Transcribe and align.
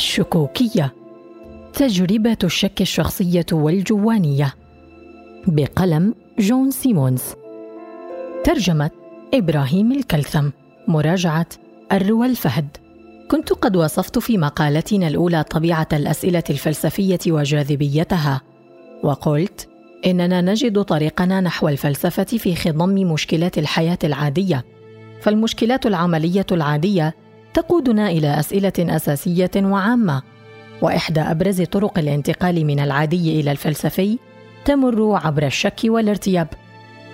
الشكوكية 0.00 0.94
تجربة 1.72 2.36
الشك 2.44 2.80
الشخصية 2.80 3.46
والجوانية. 3.52 4.54
بقلم 5.46 6.14
جون 6.38 6.70
سيمونز. 6.70 7.22
ترجمة 8.44 8.90
إبراهيم 9.34 9.92
الكلثم. 9.92 10.48
مراجعة 10.88 11.46
الروى 11.92 12.26
الفهد 12.26 12.76
كنت 13.30 13.52
قد 13.52 13.76
وصفت 13.76 14.18
في 14.18 14.38
مقالتنا 14.38 15.08
الأولى 15.08 15.42
طبيعة 15.42 15.88
الأسئلة 15.92 16.44
الفلسفية 16.50 17.18
وجاذبيتها 17.28 18.40
وقلت 19.02 19.68
إننا 20.06 20.40
نجد 20.40 20.82
طريقنا 20.82 21.40
نحو 21.40 21.68
الفلسفة 21.68 22.24
في 22.24 22.54
خضم 22.54 23.12
مشكلات 23.12 23.58
الحياة 23.58 23.98
العادية. 24.04 24.64
فالمشكلات 25.20 25.86
العملية 25.86 26.46
العادية 26.52 27.14
تقودنا 27.54 28.10
إلى 28.10 28.40
أسئلة 28.40 28.72
أساسية 28.78 29.50
وعامة 29.56 30.22
وإحدى 30.82 31.20
أبرز 31.20 31.62
طرق 31.62 31.98
الانتقال 31.98 32.66
من 32.66 32.80
العادي 32.80 33.40
إلى 33.40 33.50
الفلسفي 33.52 34.18
تمر 34.64 35.20
عبر 35.24 35.46
الشك 35.46 35.80
والارتياب. 35.84 36.48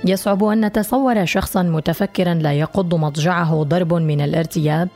يصعب 0.04 0.44
أن 0.44 0.64
نتصور 0.64 1.24
شخصا 1.24 1.62
متفكرا 1.62 2.34
لا 2.34 2.52
يقض 2.52 2.94
مضجعه 2.94 3.62
ضرب 3.62 3.94
من 3.94 4.20
الارتياب 4.20 4.88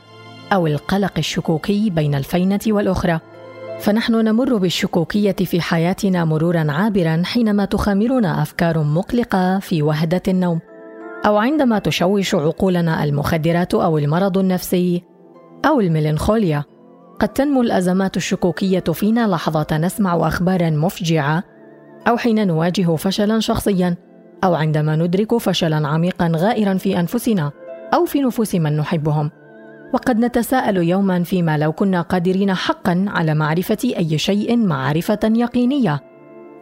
أو 0.53 0.67
القلق 0.67 1.13
الشكوكي 1.17 1.89
بين 1.89 2.15
الفينة 2.15 2.59
والأخرى. 2.67 3.19
فنحن 3.79 4.15
نمر 4.15 4.57
بالشكوكية 4.57 5.31
في 5.31 5.61
حياتنا 5.61 6.25
مرورا 6.25 6.71
عابرا 6.71 7.21
حينما 7.25 7.65
تخامرنا 7.65 8.41
أفكار 8.41 8.83
مقلقة 8.83 9.59
في 9.59 9.81
وهدة 9.81 10.21
النوم 10.27 10.59
أو 11.25 11.37
عندما 11.37 11.79
تشوش 11.79 12.35
عقولنا 12.35 13.03
المخدرات 13.03 13.73
أو 13.73 13.97
المرض 13.97 14.37
النفسي 14.37 15.10
أو 15.65 15.79
الميلانخوليا. 15.79 16.63
قد 17.19 17.29
تنمو 17.29 17.61
الأزمات 17.61 18.17
الشكوكية 18.17 18.79
فينا 18.79 19.27
لحظة 19.27 19.77
نسمع 19.77 20.27
أخبارا 20.27 20.69
مفجعة 20.69 21.43
أو 22.07 22.17
حين 22.17 22.47
نواجه 22.47 22.95
فشلا 22.95 23.39
شخصيا 23.39 23.95
أو 24.43 24.55
عندما 24.55 24.95
ندرك 24.95 25.37
فشلا 25.37 25.87
عميقا 25.87 26.31
غائرا 26.35 26.73
في 26.73 26.99
أنفسنا 26.99 27.51
أو 27.93 28.05
في 28.05 28.21
نفوس 28.21 28.55
من 28.55 28.77
نحبهم. 28.77 29.31
وقد 29.93 30.19
نتساءل 30.19 30.77
يوما 30.77 31.23
فيما 31.23 31.57
لو 31.57 31.71
كنا 31.71 32.01
قادرين 32.01 32.53
حقا 32.53 33.05
على 33.07 33.33
معرفة 33.33 33.77
أي 33.97 34.17
شيء 34.17 34.57
معرفة 34.57 35.19
يقينية 35.23 35.99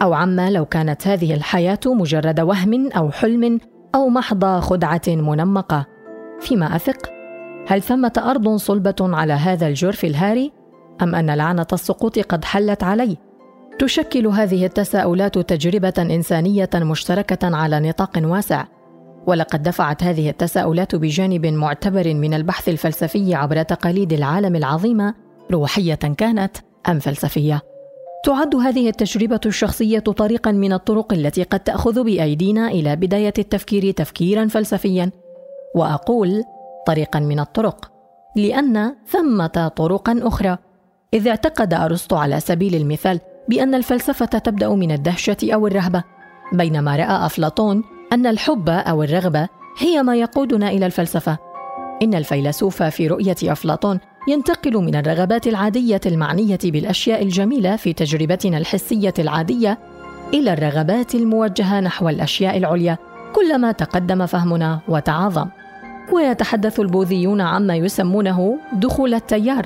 أو 0.01 0.13
عما 0.13 0.49
لو 0.49 0.65
كانت 0.65 1.07
هذه 1.07 1.33
الحياة 1.33 1.79
مجرد 1.85 2.39
وهم 2.39 2.91
أو 2.91 3.11
حلم 3.11 3.59
أو 3.95 4.09
محض 4.09 4.45
خدعة 4.45 5.01
منمقة. 5.07 5.85
فيما 6.39 6.75
أثق؟ 6.75 7.18
هل 7.69 7.81
ثمة 7.81 8.13
أرض 8.17 8.55
صلبة 8.55 8.95
على 8.99 9.33
هذا 9.33 9.67
الجرف 9.67 10.05
الهاري؟ 10.05 10.51
أم 11.01 11.15
أن 11.15 11.31
لعنة 11.31 11.67
السقوط 11.73 12.19
قد 12.19 12.45
حلت 12.45 12.83
عليه؟ 12.83 13.15
تشكل 13.79 14.27
هذه 14.27 14.65
التساؤلات 14.65 15.37
تجربة 15.37 15.93
إنسانية 15.99 16.69
مشتركة 16.75 17.55
على 17.55 17.79
نطاق 17.79 18.21
واسع، 18.23 18.65
ولقد 19.27 19.63
دفعت 19.63 20.03
هذه 20.03 20.29
التساؤلات 20.29 20.95
بجانب 20.95 21.45
معتبر 21.45 22.13
من 22.13 22.33
البحث 22.33 22.69
الفلسفي 22.69 23.35
عبر 23.35 23.63
تقاليد 23.63 24.13
العالم 24.13 24.55
العظيمة 24.55 25.13
روحية 25.51 25.95
كانت 25.95 26.57
أم 26.89 26.99
فلسفية. 26.99 27.61
تعد 28.25 28.55
هذه 28.55 28.89
التجربة 28.89 29.39
الشخصية 29.45 29.99
طريقا 29.99 30.51
من 30.51 30.73
الطرق 30.73 31.13
التي 31.13 31.43
قد 31.43 31.59
تأخذ 31.59 32.03
بأيدينا 32.03 32.67
إلى 32.67 32.95
بداية 32.95 33.33
التفكير 33.39 33.91
تفكيرا 33.91 34.47
فلسفيا، 34.47 35.11
وأقول 35.75 36.43
طريقا 36.87 37.19
من 37.19 37.39
الطرق 37.39 37.91
لأن 38.35 38.95
ثمة 39.07 39.71
طرقا 39.75 40.19
أخرى. 40.23 40.57
إذ 41.13 41.27
اعتقد 41.27 41.73
أرسطو 41.73 42.15
على 42.15 42.39
سبيل 42.39 42.75
المثال 42.75 43.19
بأن 43.49 43.75
الفلسفة 43.75 44.25
تبدأ 44.25 44.69
من 44.69 44.91
الدهشة 44.91 45.37
أو 45.43 45.67
الرهبة 45.67 46.03
بينما 46.53 46.95
رأى 46.95 47.25
أفلاطون 47.25 47.83
أن 48.13 48.27
الحب 48.27 48.69
أو 48.69 49.03
الرغبة 49.03 49.47
هي 49.77 50.03
ما 50.03 50.15
يقودنا 50.15 50.69
إلى 50.69 50.85
الفلسفة. 50.85 51.37
إن 52.03 52.13
الفيلسوف 52.13 52.83
في 52.83 53.07
رؤية 53.07 53.35
أفلاطون 53.43 53.99
ينتقل 54.27 54.77
من 54.77 54.95
الرغبات 54.95 55.47
العادية 55.47 56.01
المعنية 56.05 56.59
بالأشياء 56.63 57.23
الجميلة 57.23 57.75
في 57.75 57.93
تجربتنا 57.93 58.57
الحسية 58.57 59.13
العادية 59.19 59.77
إلى 60.33 60.53
الرغبات 60.53 61.15
الموجهة 61.15 61.79
نحو 61.79 62.09
الأشياء 62.09 62.57
العليا 62.57 62.97
كلما 63.35 63.71
تقدم 63.71 64.25
فهمنا 64.25 64.79
وتعاظم. 64.87 65.47
ويتحدث 66.13 66.79
البوذيون 66.79 67.41
عما 67.41 67.75
يسمونه 67.75 68.57
دخول 68.73 69.13
التيار 69.13 69.65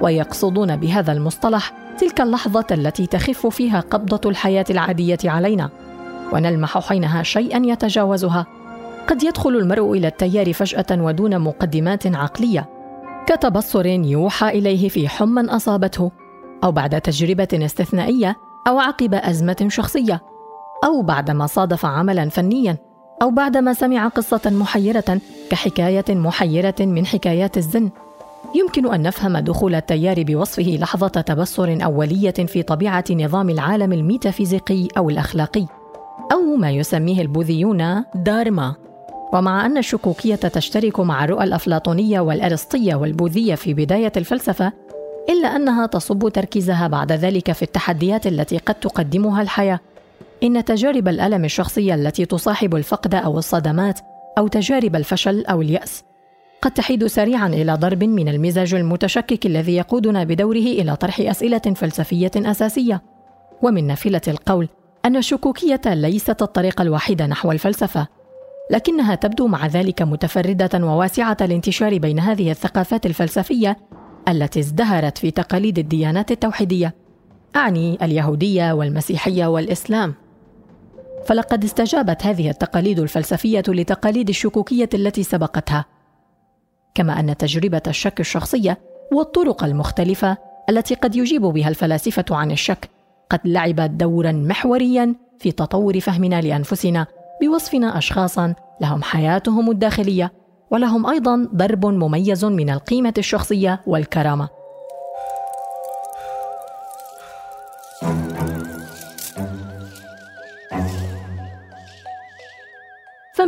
ويقصدون 0.00 0.76
بهذا 0.76 1.12
المصطلح 1.12 1.72
تلك 1.98 2.20
اللحظة 2.20 2.66
التي 2.70 3.06
تخف 3.06 3.46
فيها 3.46 3.80
قبضة 3.80 4.30
الحياة 4.30 4.64
العادية 4.70 5.18
علينا 5.24 5.70
ونلمح 6.32 6.78
حينها 6.78 7.22
شيئا 7.22 7.62
يتجاوزها. 7.64 8.46
قد 9.08 9.22
يدخل 9.22 9.50
المرء 9.50 9.92
إلى 9.92 10.08
التيار 10.08 10.52
فجأة 10.52 10.86
ودون 10.90 11.38
مقدمات 11.38 12.06
عقلية. 12.06 12.68
كتبصر 13.26 13.86
يوحى 13.86 14.48
إليه 14.48 14.88
في 14.88 15.08
حمى 15.08 15.42
أصابته 15.50 16.10
أو 16.64 16.72
بعد 16.72 17.00
تجربة 17.00 17.48
استثنائية 17.52 18.36
أو 18.66 18.78
عقب 18.78 19.14
أزمة 19.14 19.66
شخصية 19.68 20.20
أو 20.84 21.02
بعدما 21.02 21.46
صادف 21.46 21.86
عملا 21.86 22.28
فنيا. 22.28 22.89
أو 23.22 23.30
بعدما 23.30 23.72
سمع 23.72 24.08
قصة 24.08 24.40
محيرة 24.46 25.20
كحكاية 25.50 26.04
محيرة 26.08 26.74
من 26.80 27.06
حكايات 27.06 27.56
الزن. 27.56 27.90
يمكن 28.54 28.94
أن 28.94 29.02
نفهم 29.02 29.38
دخول 29.38 29.74
التيار 29.74 30.22
بوصفه 30.22 30.78
لحظة 30.80 31.08
تبصر 31.08 31.78
أولية 31.84 32.30
في 32.30 32.62
طبيعة 32.62 33.04
نظام 33.10 33.50
العالم 33.50 33.92
الميتافيزيقي 33.92 34.88
أو 34.96 35.10
الأخلاقي 35.10 35.66
أو 36.32 36.56
ما 36.56 36.70
يسميه 36.70 37.20
البوذيون 37.20 38.04
دارما. 38.14 38.74
ومع 39.32 39.66
أن 39.66 39.78
الشكوكية 39.78 40.34
تشترك 40.34 41.00
مع 41.00 41.24
الرؤى 41.24 41.44
الأفلاطونية 41.44 42.20
والأرسطية 42.20 42.94
والبوذية 42.94 43.54
في 43.54 43.74
بداية 43.74 44.12
الفلسفة 44.16 44.72
إلا 45.28 45.56
أنها 45.56 45.86
تصب 45.86 46.28
تركيزها 46.28 46.88
بعد 46.88 47.12
ذلك 47.12 47.52
في 47.52 47.62
التحديات 47.62 48.26
التي 48.26 48.58
قد 48.58 48.74
تقدمها 48.74 49.42
الحياة. 49.42 49.80
إن 50.42 50.64
تجارب 50.64 51.08
الألم 51.08 51.44
الشخصية 51.44 51.94
التي 51.94 52.24
تصاحب 52.24 52.74
الفقد 52.74 53.14
أو 53.14 53.38
الصدمات 53.38 54.00
أو 54.38 54.46
تجارب 54.48 54.96
الفشل 54.96 55.44
أو 55.44 55.62
اليأس 55.62 56.04
قد 56.62 56.70
تحيد 56.70 57.06
سريعا 57.06 57.48
إلى 57.48 57.74
ضرب 57.74 58.04
من 58.04 58.28
المزاج 58.28 58.74
المتشكك 58.74 59.46
الذي 59.46 59.76
يقودنا 59.76 60.24
بدوره 60.24 60.58
إلى 60.58 60.96
طرح 60.96 61.20
أسئلة 61.20 61.58
فلسفية 61.58 62.30
أساسية. 62.36 63.02
ومن 63.62 63.86
نافلة 63.86 64.20
القول 64.28 64.68
أن 65.04 65.16
الشكوكية 65.16 65.80
ليست 65.86 66.42
الطريق 66.42 66.80
الوحيد 66.80 67.22
نحو 67.22 67.52
الفلسفة 67.52 68.06
لكنها 68.70 69.14
تبدو 69.14 69.46
مع 69.46 69.66
ذلك 69.66 70.02
متفردة 70.02 70.86
وواسعة 70.86 71.36
الانتشار 71.40 71.98
بين 71.98 72.18
هذه 72.18 72.50
الثقافات 72.50 73.06
الفلسفية 73.06 73.76
التي 74.28 74.60
ازدهرت 74.60 75.18
في 75.18 75.30
تقاليد 75.30 75.78
الديانات 75.78 76.30
التوحيدية 76.30 76.94
أعني 77.56 77.98
اليهودية 78.02 78.72
والمسيحية 78.72 79.46
والإسلام. 79.46 80.14
فلقد 81.26 81.64
استجابت 81.64 82.26
هذه 82.26 82.50
التقاليد 82.50 82.98
الفلسفية 82.98 83.62
لتقاليد 83.68 84.28
الشكوكية 84.28 84.88
التي 84.94 85.22
سبقتها. 85.22 85.84
كما 86.94 87.20
أن 87.20 87.36
تجربة 87.36 87.82
الشك 87.86 88.20
الشخصية 88.20 88.78
والطرق 89.12 89.64
المختلفة 89.64 90.36
التي 90.68 90.94
قد 90.94 91.16
يجيب 91.16 91.42
بها 91.42 91.68
الفلاسفة 91.68 92.24
عن 92.30 92.50
الشك 92.50 92.90
قد 93.30 93.40
لعبت 93.44 93.90
دورا 93.90 94.32
محوريا 94.32 95.14
في 95.38 95.52
تطور 95.52 96.00
فهمنا 96.00 96.40
لأنفسنا 96.40 97.06
بوصفنا 97.42 97.98
أشخاصا 97.98 98.54
لهم 98.80 99.02
حياتهم 99.02 99.70
الداخلية 99.70 100.32
ولهم 100.70 101.06
أيضا 101.06 101.48
ضرب 101.54 101.86
مميز 101.86 102.44
من 102.44 102.70
القيمة 102.70 103.14
الشخصية 103.18 103.80
والكرامة. 103.86 104.59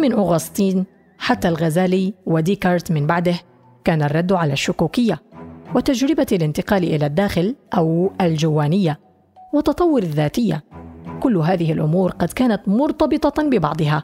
فمن 0.02 0.12
أغسطين. 0.12 0.84
حتى 1.19 1.49
الغزالي 1.49 2.14
وديكارت 2.26 2.93
من 2.93 3.06
بعده 3.06 3.34
كان 3.84 4.02
الرد 4.02 4.32
على 4.32 4.52
الشكوكية 4.52 5.22
وتجربة 5.75 6.26
الانتقال 6.32 6.84
إلى 6.84 7.06
الداخل 7.06 7.56
أو 7.75 8.10
الجوانية 8.20 9.00
وتطور 9.54 10.02
الذاتية. 10.02 10.64
كل 11.20 11.37
هذه 11.37 11.72
الأمور 11.72 12.10
قد 12.10 12.28
كانت 12.28 12.69
مرتبطة 12.69 13.43
ببعضها. 13.43 14.02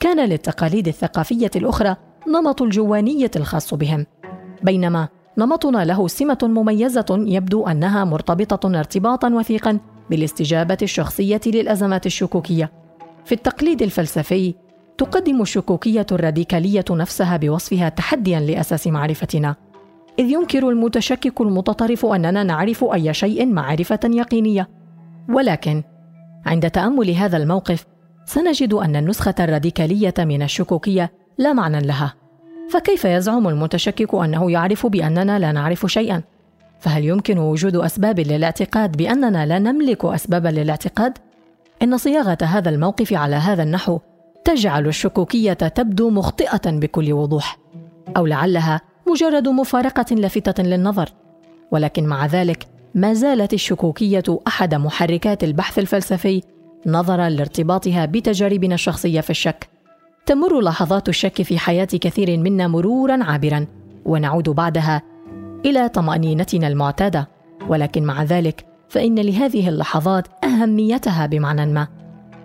كان 0.00 0.28
للتقاليد 0.28 0.88
الثقافية 0.88 1.50
الأخرى 1.56 1.96
نمط 2.28 2.62
الجوانية 2.62 3.30
الخاص 3.36 3.74
بهم. 3.74 4.06
بينما 4.62 5.08
نمطنا 5.38 5.84
له 5.84 6.08
سمة 6.08 6.38
مميزة 6.42 7.06
يبدو 7.10 7.66
أنها 7.66 8.04
مرتبطة 8.04 8.78
ارتباطا 8.78 9.28
وثيقا 9.28 9.78
بالاستجابة 10.10 10.78
الشخصية 10.82 11.40
للأزمات 11.46 12.06
الشكوكية. 12.06 12.72
في 13.24 13.32
التقليد 13.32 13.82
الفلسفي 13.82 14.54
تقدم 14.98 15.42
الشكوكيه 15.42 16.06
الراديكاليه 16.12 16.84
نفسها 16.90 17.36
بوصفها 17.36 17.88
تحديا 17.88 18.40
لأساس 18.40 18.86
معرفتنا 18.86 19.56
إذ 20.18 20.24
ينكر 20.24 20.68
المتشكك 20.68 21.40
المتطرف 21.40 22.06
أننا 22.06 22.42
نعرف 22.42 22.84
أي 22.84 23.14
شيء 23.14 23.46
معرفة 23.46 24.00
يقينية 24.04 24.68
ولكن 25.28 25.82
عند 26.46 26.70
تأمل 26.70 27.10
هذا 27.10 27.36
الموقف 27.36 27.86
سنجد 28.24 28.74
أن 28.74 28.96
النسخة 28.96 29.34
الراديكالية 29.40 30.14
من 30.18 30.42
الشكوكية 30.42 31.12
لا 31.38 31.52
معنى 31.52 31.80
لها 31.80 32.14
فكيف 32.70 33.04
يزعم 33.04 33.48
المتشكك 33.48 34.14
أنه 34.14 34.50
يعرف 34.50 34.86
بأننا 34.86 35.38
لا 35.38 35.52
نعرف 35.52 35.86
شيئا؟ 35.86 36.22
فهل 36.80 37.04
يمكن 37.04 37.38
وجود 37.38 37.76
أسباب 37.76 38.20
للاعتقاد 38.20 38.96
بأننا 38.96 39.46
لا 39.46 39.58
نملك 39.58 40.04
أسبابا 40.04 40.48
للاعتقاد؟ 40.48 41.18
إن 41.82 41.96
صياغة 41.96 42.38
هذا 42.42 42.70
الموقف 42.70 43.12
على 43.12 43.36
هذا 43.36 43.62
النحو 43.62 43.98
تجعل 44.46 44.86
الشكوكية 44.86 45.52
تبدو 45.52 46.10
مخطئة 46.10 46.70
بكل 46.70 47.12
وضوح، 47.12 47.58
أو 48.16 48.26
لعلها 48.26 48.80
مجرد 49.08 49.48
مفارقة 49.48 50.14
لافتة 50.14 50.62
للنظر، 50.62 51.08
ولكن 51.70 52.06
مع 52.06 52.26
ذلك 52.26 52.66
ما 52.94 53.14
زالت 53.14 53.52
الشكوكية 53.52 54.22
أحد 54.46 54.74
محركات 54.74 55.44
البحث 55.44 55.78
الفلسفي 55.78 56.42
نظرا 56.86 57.28
لارتباطها 57.28 58.04
بتجاربنا 58.04 58.74
الشخصية 58.74 59.20
في 59.20 59.30
الشك. 59.30 59.68
تمر 60.26 60.60
لحظات 60.60 61.08
الشك 61.08 61.42
في 61.42 61.58
حياة 61.58 61.84
كثير 61.84 62.38
منا 62.38 62.66
مرورا 62.68 63.24
عابرا، 63.24 63.66
ونعود 64.04 64.48
بعدها 64.48 65.02
إلى 65.64 65.88
طمأنينتنا 65.88 66.68
المعتادة، 66.68 67.28
ولكن 67.68 68.04
مع 68.04 68.22
ذلك 68.22 68.66
فإن 68.88 69.18
لهذه 69.18 69.68
اللحظات 69.68 70.28
أهميتها 70.44 71.26
بمعنى 71.26 71.66
ما. 71.66 71.88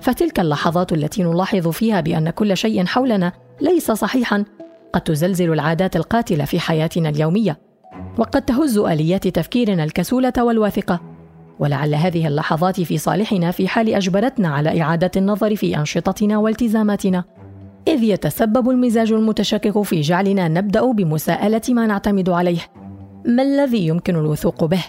فتلك 0.02 0.40
اللحظات 0.40 0.94
التي 0.94 1.24
نلاحظ 1.24 1.68
فيها 1.68 2.02
بأن 2.02 2.30
كل 2.30 2.58
شيء 2.58 2.86
حولنا 2.86 3.32
ليس 3.62 3.92
صحيحا 3.92 4.46
قد 4.94 5.02
تزلزل 5.02 5.54
العادات 5.54 5.96
القاتلة 5.96 6.46
في 6.46 6.60
حياتنا 6.60 7.10
اليومية، 7.10 7.58
وقد 8.18 8.42
تهز 8.42 8.78
آليات 8.78 9.28
تفكيرنا 9.28 9.84
الكسولة 9.84 10.34
والواثقة. 10.38 11.00
ولعل 11.60 11.96
هذه 11.96 12.28
اللحظات 12.28 12.82
في 12.82 12.98
صالحنا 12.98 13.52
في 13.52 13.68
حال 13.68 13.94
أجبرتنا 13.94 14.48
على 14.48 14.82
إعادة 14.82 15.12
النظر 15.18 15.56
في 15.56 15.78
أنشطتنا 15.78 16.38
والتزاماتنا. 16.38 17.24
إذ 17.88 18.04
يتسبب 18.04 18.70
المزاج 18.70 19.12
المتشكك 19.12 19.82
في 19.82 20.02
جعلنا 20.02 20.48
نبدأ 20.48 20.92
بمساءلة 20.92 21.62
ما 21.70 21.86
نعتمد 21.86 22.30
عليه. 22.30 22.60
ما 23.26 23.44
الذي 23.44 23.88
يمكن 23.88 24.16
الوثوق 24.16 24.66
به؟ 24.66 24.84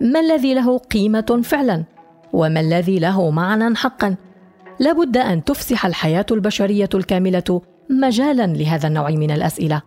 ما 0.00 0.20
الذي 0.20 0.54
له 0.54 0.78
قيمة 0.78 1.40
فعلا؟ 1.44 1.84
وما 2.32 2.60
الذي 2.60 2.98
له 2.98 3.30
معنى 3.30 3.76
حقا؟ 3.76 4.16
لابد 4.80 5.16
أن 5.16 5.44
تفسح 5.44 5.86
الحياة 5.86 6.26
البشرية 6.30 6.88
الكاملة 6.94 7.62
مجالا 7.90 8.46
لهذا 8.46 8.88
النوع 8.88 9.10
من 9.10 9.30
الأسئلة. 9.30 9.82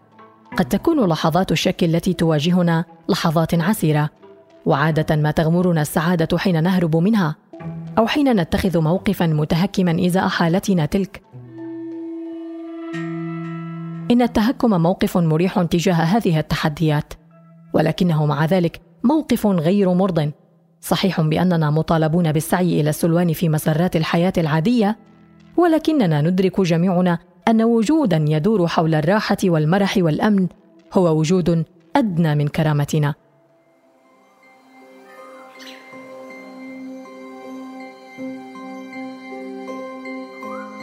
قد 0.58 0.66
تكون 0.66 1.10
لحظات 1.10 1.52
الشك 1.52 1.84
التي 1.84 2.14
تواجهنا 2.14 2.86
لحظات 3.10 3.54
عسيرة، 3.54 4.10
وعادة 4.66 5.16
ما 5.16 5.32
تغمرنا 5.32 5.82
السعادة 5.82 6.38
حين 6.38 6.64
نهرب 6.64 6.96
منها، 6.96 7.36
أو 7.98 8.08
حين 8.08 8.42
نتخذ 8.42 8.82
موقفا 8.82 9.28
متهكما 9.28 10.06
إزاء 10.06 10.28
حالتنا 10.28 10.86
تلك. 10.86 11.22
إن 14.12 14.22
التهكم 14.22 14.82
موقف 14.82 15.18
مريح 15.18 15.64
تجاه 15.64 15.94
هذه 15.94 16.40
التحديات، 16.40 17.14
ولكنه 17.74 18.26
مع 18.26 18.46
ذلك 18.46 18.82
موقف 19.04 19.48
غير 19.48 19.94
مرض 19.94 20.32
صحيح 20.86 21.22
بأننا 21.22 21.70
مطالبون 21.70 22.32
بالسعي 22.32 22.82
إلى 22.82 22.90
السلوان 22.90 23.34
في 23.34 23.50
مسرات 23.50 23.96
الحياة 23.96 24.34
العادية 24.38 24.98
ولكننا 25.58 26.22
ندرك 26.22 26.62
جميعنا 26.62 27.18
أن 27.48 27.62
وجودا 27.62 28.26
يدور 28.28 28.68
حول 28.68 28.96
الراحة 28.96 29.38
والمرح 29.44 29.98
والأمن 29.98 30.48
هو 30.94 31.20
وجود 31.20 31.66
أدنى 31.96 32.36
من 32.36 32.48
كرامتنا. 32.48 33.14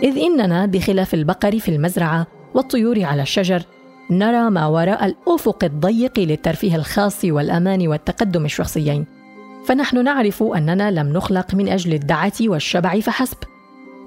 إذ 0.03 0.19
إننا 0.19 0.67
بخلاف 0.67 1.15
البقر 1.15 1.59
في 1.59 1.69
المزرعة 1.69 2.27
والطيور 2.55 3.05
على 3.05 3.23
الشجر 3.23 3.63
نرى 4.11 4.51
ما 4.51 4.67
وراء 4.67 5.07
الأفق 5.07 5.65
الضيق 5.65 6.19
للترفيه 6.19 6.77
الخاص 6.77 7.25
والأمان 7.25 7.89
والتقدم 7.89 8.45
الشخصيين. 8.45 9.22
فنحن 9.67 10.05
نعرف 10.05 10.43
أننا 10.43 10.91
لم 10.91 11.13
نخلق 11.13 11.55
من 11.55 11.69
أجل 11.69 11.95
الدعة 11.95 12.33
والشبع 12.41 13.01
فحسب. 13.01 13.37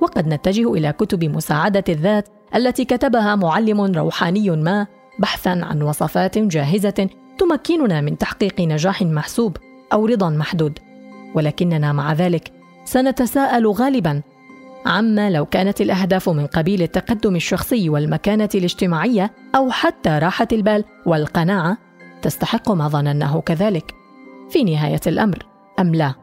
وقد 0.01 0.27
نتجه 0.27 0.73
إلى 0.73 0.91
كتب 0.91 1.23
مساعدة 1.23 1.83
الذات 1.89 2.29
التي 2.55 2.85
كتبها 2.85 3.35
معلم 3.35 3.81
روحاني 3.81 4.49
ما 4.49 4.87
بحثا 5.19 5.49
عن 5.49 5.81
وصفات 5.81 6.37
جاهزة 6.37 7.09
تمكننا 7.37 8.01
من 8.01 8.17
تحقيق 8.17 8.61
نجاح 8.61 9.01
محسوب 9.01 9.57
أو 9.93 10.05
رضا 10.05 10.29
محدود. 10.29 10.79
ولكننا 11.35 11.93
مع 11.93 12.13
ذلك 12.13 12.51
سنتساءل 12.85 13.67
غالبا 13.67 14.21
عما 14.85 15.29
لو 15.29 15.45
كانت 15.45 15.81
الأهداف 15.81 16.29
من 16.29 16.45
قبيل 16.47 16.81
التقدم 16.81 17.35
الشخصي 17.35 17.89
والمكانة 17.89 18.49
الاجتماعية 18.55 19.31
أو 19.55 19.71
حتى 19.71 20.09
راحة 20.09 20.47
البال 20.51 20.83
والقناعة 21.05 21.77
تستحق 22.21 22.71
ما 22.71 22.87
ظنناه 22.87 23.41
كذلك. 23.41 24.04
في 24.49 24.63
نهاية 24.63 25.01
الأمر. 25.07 25.45
أم 25.79 25.95
لا؟ 25.95 26.13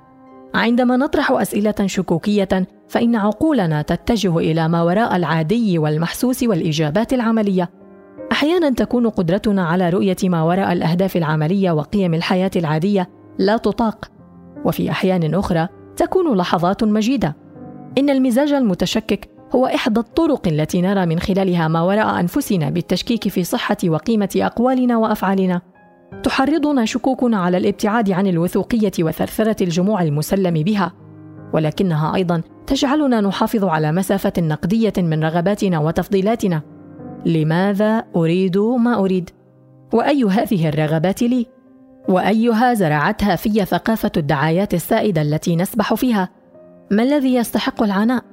عندما 0.54 0.96
نطرح 0.96 1.32
أسئلة 1.32 1.74
شكوكية 1.86 2.66
فإن 2.88 3.16
عقولنا 3.16 3.82
تتجه 3.82 4.38
إلى 4.38 4.68
ما 4.68 4.82
وراء 4.82 5.16
العادي 5.16 5.78
والمحسوس 5.78 6.42
والإجابات 6.42 7.12
العملية. 7.12 7.70
أحيانا 8.32 8.70
تكون 8.70 9.08
قدرتنا 9.08 9.66
على 9.66 9.90
رؤية 9.90 10.16
ما 10.24 10.42
وراء 10.42 10.72
الأهداف 10.72 11.16
العملية 11.16 11.70
وقيم 11.70 12.14
الحياة 12.14 12.50
العادية 12.56 13.10
لا 13.38 13.56
تطاق. 13.56 14.10
وفي 14.64 14.90
أحيان 14.90 15.34
أخرى 15.34 15.68
تكون 15.96 16.36
لحظات 16.36 16.84
مجيدة. 16.84 17.36
إن 17.98 18.10
المزاج 18.10 18.52
المتشكك 18.52 19.30
هو 19.54 19.66
إحدى 19.66 20.00
الطرق 20.00 20.48
التي 20.48 20.80
نرى 20.80 21.06
من 21.06 21.18
خلالها 21.18 21.68
ما 21.68 21.82
وراء 21.82 22.20
أنفسنا 22.20 22.70
بالتشكيك 22.70 23.28
في 23.28 23.44
صحة 23.44 23.76
وقيمة 23.86 24.30
أقوالنا 24.36 24.96
وأفعالنا. 24.96 25.71
تحرضنا 26.22 26.84
شكوكنا 26.84 27.36
على 27.36 27.56
الابتعاد 27.56 28.10
عن 28.10 28.26
الوثوقية 28.26 28.92
وثرثرة 29.00 29.56
الجموع 29.62 30.02
المسلم 30.02 30.54
بها. 30.54 30.92
ولكنها 31.52 32.14
أيضا 32.14 32.42
تجعلنا 32.66 33.20
نحافظ 33.20 33.64
على 33.64 33.92
مسافة 33.92 34.32
نقدية 34.38 34.92
من 34.98 35.24
رغباتنا 35.24 35.78
وتفضيلاتنا. 35.78 36.62
لماذا 37.26 38.04
أريد 38.16 38.58
ما 38.58 38.98
أريد؟ 38.98 39.30
وأي 39.92 40.24
هذه 40.24 40.68
الرغبات 40.68 41.22
لي؟ 41.22 41.46
وأيها 42.08 42.74
زرعتها 42.74 43.36
في 43.36 43.64
ثقافة 43.64 44.12
الدعايات 44.16 44.74
السائدة 44.74 45.22
التي 45.22 45.56
نسبح 45.56 45.94
فيها؟ 45.94 46.28
ما 46.90 47.02
الذي 47.02 47.34
يستحق 47.34 47.82
العناء؟ 47.82 48.24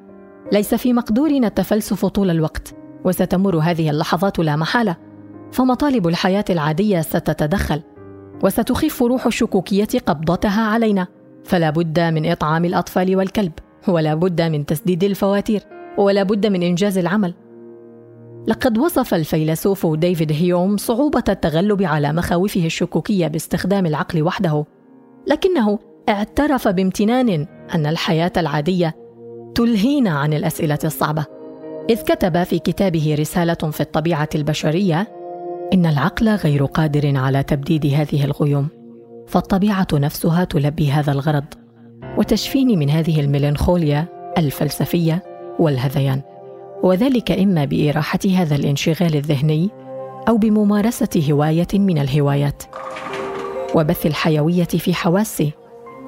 ليس 0.52 0.76
في 0.76 0.94
مقدورنا 0.94 1.48
التفلسف 1.48 2.06
طول 2.06 2.30
الوقت 2.30 2.76
وستمر 3.06 3.58
هذه 3.58 3.90
اللحظات 3.90 4.40
لا 4.40 4.56
محالة. 4.56 4.96
فمطالب 5.52 6.08
الحياة 6.08 6.46
العادية 6.50 7.02
ستتدخل 7.02 7.82
وستخف 8.44 9.04
روح 9.04 9.26
الشكوكية 9.26 10.00
قبضتها 10.06 10.62
علينا. 10.62 11.08
فلا 11.44 11.70
بد 11.70 12.00
من 12.00 12.32
إطعام 12.32 12.66
الأطفال 12.66 13.16
والكلب 13.16 13.52
ولا 13.88 14.16
بد 14.16 14.42
من 14.42 14.66
تسديد 14.66 15.04
الفواتير 15.04 15.62
ولا 15.98 16.24
بد 16.24 16.48
من 16.48 16.64
إنجاز 16.64 16.98
العمل. 16.98 17.34
لقد 18.48 18.78
وصف 18.78 19.14
الفيلسوف 19.14 19.88
ديفيد 19.88 20.32
هيوم 20.32 20.78
صعوبة 20.78 21.24
التغلب 21.30 21.84
على 21.84 22.14
مخاوفه 22.14 22.66
الشكوكية 22.66 23.28
باستخدام 23.28 23.86
العقل 23.86 24.24
وحده. 24.24 24.66
لكنه 25.28 25.80
اعترف 26.10 26.68
بامتنان 26.68 27.48
أن 27.76 27.86
الحياة 27.86 28.32
العادية 28.38 28.96
تلهينا 29.56 30.10
عن 30.10 30.34
الأسئلة 30.34 30.80
الصعبة 30.84 31.26
إذ 31.90 32.02
كتب 32.02 32.44
في 32.44 32.60
كتابه 32.60 33.16
رسالة 33.20 33.54
في 33.54 33.82
الطبيعة 33.82 34.30
البشرية 34.36 35.19
إن 35.74 35.86
العقل 35.86 36.30
غير 36.30 36.66
قادر 36.66 37.18
على 37.18 37.44
تبديد 37.44 37.86
هذه 37.86 38.26
الغيوم 38.26 38.68
فالطبيعة 39.28 39.88
نفسها 39.94 40.44
تلبي 40.44 40.92
هذا 40.92 41.12
الغرض 41.12 41.46
وتشفيني 42.18 42.76
من 42.76 42.90
هذه 42.90 43.20
الميلانخوليا 43.20 44.06
الفلسفية 44.38 45.24
والهذيان 45.60 46.22
وذلك 46.84 47.32
إما 47.32 47.66
بإراحة 47.66 48.20
هذا 48.36 48.56
الانشغال 48.56 49.16
الذهني 49.16 49.70
أو 50.28 50.38
بممارسة 50.38 51.24
هواية 51.32 51.68
من 51.74 51.98
الهوايات. 51.98 52.64
وبث 53.76 54.06
الحيوية 54.06 54.64
في 54.64 54.94
حواسي 54.94 55.52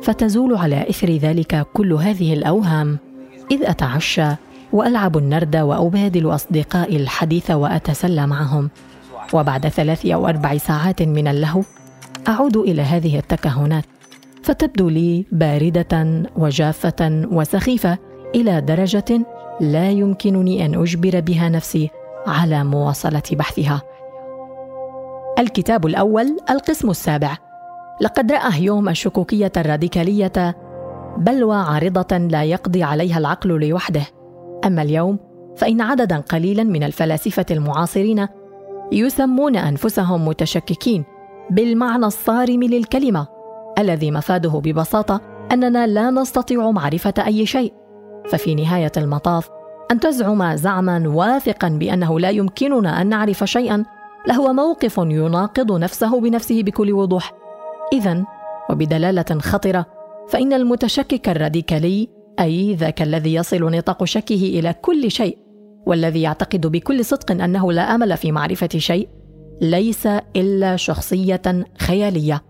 فتزول 0.01 0.55
على 0.55 0.89
إثر 0.89 1.09
ذلك 1.09 1.67
كل 1.73 1.93
هذه 1.93 2.33
الأوهام 2.33 2.99
إذ 3.51 3.63
أتعشى 3.63 4.27
وألعب 4.73 5.17
النرد 5.17 5.55
وأبادل 5.55 6.35
أصدقائي 6.35 6.97
الحديث 6.97 7.51
وأتسلى 7.51 8.27
معهم. 8.27 8.69
وبعد 9.33 9.67
ثلاث 9.67 10.05
أو 10.05 10.27
أربع 10.27 10.57
ساعات 10.57 11.01
من 11.01 11.27
اللهو 11.27 11.61
أعود 12.27 12.57
إلى 12.57 12.81
هذه 12.81 13.19
التكهنات. 13.19 13.85
فتبدو 14.43 14.89
لي 14.89 15.25
باردة 15.31 16.23
وجافة 16.35 17.27
وسخيفة 17.31 17.97
إلى 18.35 18.61
درجة 18.61 19.25
لا 19.61 19.89
يمكنني 19.89 20.65
أن 20.65 20.81
أجبر 20.81 21.19
بها 21.19 21.49
نفسي 21.49 21.89
على 22.27 22.63
مواصلة 22.63 23.23
بحثها. 23.31 23.81
الكتاب 25.39 25.85
الأول 25.85 26.37
القسم 26.49 26.89
السابع. 26.89 27.37
لقد 28.01 28.31
رأى 28.31 28.49
هيوم 28.53 28.89
الشكوكية 28.89 29.51
الراديكالية 29.57 30.55
بلوى 31.17 31.55
عارضة 31.55 32.17
لا 32.17 32.43
يقضي 32.43 32.83
عليها 32.83 33.17
العقل 33.17 33.49
لوحده. 33.49 34.03
أما 34.65 34.81
اليوم 34.81 35.19
فإن 35.57 35.81
عددا 35.81 36.17
قليلا 36.17 36.63
من 36.63 36.83
الفلاسفة 36.83 37.45
المعاصرين 37.51 38.27
يسمون 38.91 39.55
أنفسهم 39.55 40.27
متشككين 40.27 41.03
بالمعنى 41.49 42.05
الصارم 42.05 42.63
للكلمة 42.63 43.27
الذي 43.79 44.11
مفاده 44.11 44.49
ببساطة 44.49 45.21
أننا 45.51 45.87
لا 45.87 46.09
نستطيع 46.09 46.71
معرفة 46.71 47.13
أي 47.25 47.45
شيء. 47.45 47.73
ففي 48.29 48.55
نهاية 48.55 48.91
المطاف 48.97 49.49
أن 49.91 49.99
تزعم 49.99 50.55
زعما 50.55 51.03
واثقا 51.07 51.69
بأنه 51.69 52.19
لا 52.19 52.29
يمكننا 52.29 53.01
أن 53.01 53.07
نعرف 53.07 53.43
شيئا 53.43 53.85
لهو 54.27 54.53
موقف 54.53 54.97
يناقض 54.97 55.71
نفسه 55.71 56.21
بنفسه 56.21 56.63
بكل 56.63 56.93
وضوح. 56.93 57.33
إذا 57.93 58.23
وبدلالة 58.69 59.39
خطرة 59.39 59.85
فإن 60.29 60.53
المتشكك 60.53 61.29
الراديكالي 61.29 62.07
أي 62.39 62.73
ذاك 62.73 63.01
الذي 63.01 63.33
يصل 63.33 63.71
نطاق 63.71 64.03
شكه 64.03 64.35
إلى 64.35 64.73
كل 64.73 65.11
شيء 65.11 65.37
والذي 65.85 66.21
يعتقد 66.21 66.67
بكل 66.67 67.05
صدق 67.05 67.31
أنه 67.31 67.71
لا 67.71 67.95
أمل 67.95 68.17
في 68.17 68.31
معرفة 68.31 68.69
شيء 68.77 69.09
ليس 69.61 70.07
إلا 70.35 70.75
شخصية 70.75 71.41
خيالية. 71.79 72.41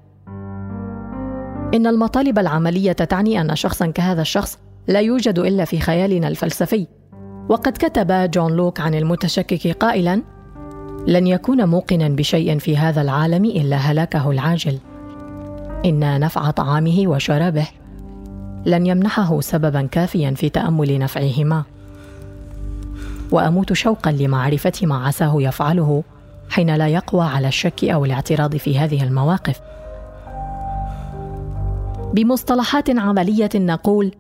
إن 1.74 1.88
المطالب 1.88 2.40
العملية 2.40 2.92
تعني 2.92 3.42
أن 3.42 3.56
شخصا 3.56 3.88
كهذا 3.88 4.22
الشخص 4.22 4.60
لا 4.88 5.00
يوجد 5.00 5.40
إلا 5.40 5.66
في 5.66 5.80
خيالنا 5.80 6.28
الفلسفي. 6.28 6.88
وقد 7.50 7.72
كتب 7.72 8.32
جون 8.32 8.52
لوك 8.52 8.80
عن 8.80 8.96
المتشكك 8.96 9.68
قائلا 9.68 10.22
لن 11.08 11.28
يكون 11.28 11.66
موقنا 11.66 12.10
بشيء 12.10 12.58
في 12.58 12.78
هذا 12.78 13.02
العالم 13.02 13.46
إلا 13.46 13.76
هلاكه 13.76 14.32
العاجل. 14.32 14.78
ان 15.86 16.20
نفع 16.20 16.52
طعامه 16.52 17.04
وشرابه. 17.06 17.68
لن 18.66 18.86
يمنحه 18.86 19.42
سببا 19.42 19.82
كافيا 19.82 20.32
في 20.32 20.50
تأمل 20.50 21.00
نفعهما. 21.00 21.64
وأموت 23.32 23.74
شوقا 23.74 24.12
لمعرفة 24.12 24.74
ما 24.82 25.08
عساه 25.08 25.42
يفعله 25.42 26.04
حين 26.50 26.76
لا 26.76 26.88
يقوى 26.88 27.26
على 27.26 27.48
الشك 27.48 27.84
أو 27.84 28.06
الاعتراض 28.06 28.56
في 28.56 28.80
هذه 28.80 29.04
المواقف. 29.04 29.62
بمصطلحات 32.14 32.90
عملية 32.90 33.50
نقول 33.56 34.12